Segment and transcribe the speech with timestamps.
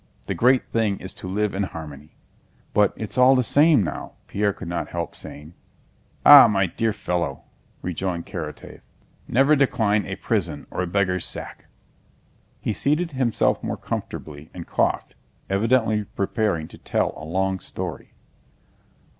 [0.25, 2.15] The great thing is to live in harmony...."
[2.73, 5.53] "But it's all the same now," Pierre could not help saying.
[6.25, 7.43] "Ah, my dear fellow!"
[7.83, 8.81] rejoined Karatáev,
[9.27, 11.67] "never decline a prison or a beggar's sack!"
[12.59, 15.13] He seated himself more comfortably and coughed,
[15.51, 18.15] evidently preparing to tell a long story.